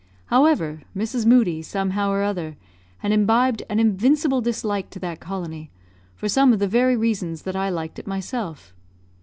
[0.33, 1.27] However, Mrs.
[1.27, 2.57] Moodie, somehow or other,
[2.97, 5.69] had imbibed an invincible dislike to that colony,
[6.15, 8.73] for some of the very reasons that I liked it myself.